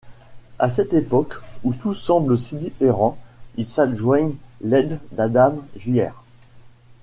[0.57, 3.19] À cette époque où tout semble si différent,
[3.55, 6.13] ils s'adjoignent l'aide d'Adam Jr.